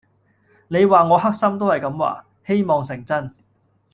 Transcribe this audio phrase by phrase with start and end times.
[0.69, 3.35] 你話我黑心都係咁話，希望成真